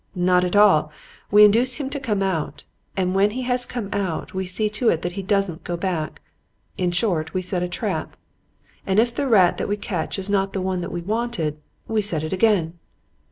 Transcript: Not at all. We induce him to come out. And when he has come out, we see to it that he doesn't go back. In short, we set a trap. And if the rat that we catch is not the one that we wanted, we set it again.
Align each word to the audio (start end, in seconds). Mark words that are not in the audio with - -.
Not 0.15 0.43
at 0.43 0.55
all. 0.55 0.91
We 1.29 1.45
induce 1.45 1.75
him 1.75 1.87
to 1.91 1.99
come 1.99 2.23
out. 2.23 2.63
And 2.97 3.13
when 3.13 3.29
he 3.29 3.43
has 3.43 3.67
come 3.67 3.87
out, 3.93 4.33
we 4.33 4.47
see 4.47 4.67
to 4.67 4.89
it 4.89 5.03
that 5.03 5.11
he 5.11 5.21
doesn't 5.21 5.63
go 5.63 5.77
back. 5.77 6.23
In 6.75 6.89
short, 6.91 7.35
we 7.35 7.43
set 7.43 7.61
a 7.61 7.69
trap. 7.69 8.17
And 8.83 8.97
if 8.99 9.13
the 9.13 9.27
rat 9.27 9.57
that 9.57 9.69
we 9.69 9.77
catch 9.77 10.17
is 10.17 10.27
not 10.27 10.53
the 10.53 10.61
one 10.61 10.81
that 10.81 10.91
we 10.91 11.01
wanted, 11.01 11.59
we 11.87 12.01
set 12.01 12.23
it 12.23 12.33
again. 12.33 12.79